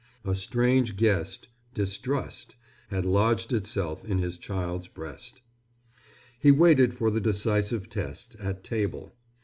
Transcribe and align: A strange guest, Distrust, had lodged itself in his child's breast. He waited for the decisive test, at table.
A 0.25 0.33
strange 0.33 0.95
guest, 0.95 1.47
Distrust, 1.75 2.55
had 2.87 3.05
lodged 3.05 3.53
itself 3.53 4.03
in 4.03 4.17
his 4.17 4.35
child's 4.35 4.87
breast. 4.87 5.41
He 6.39 6.49
waited 6.51 6.95
for 6.95 7.11
the 7.11 7.21
decisive 7.21 7.87
test, 7.87 8.35
at 8.39 8.63
table. 8.63 9.13